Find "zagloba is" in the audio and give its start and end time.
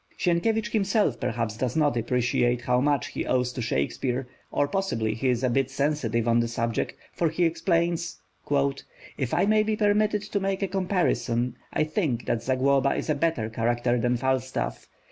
12.41-13.11